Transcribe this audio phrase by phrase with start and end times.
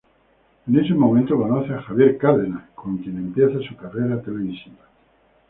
[0.67, 4.81] En ese momento conoce a Javier Cárdenas, con quien empieza su carrera televisiva.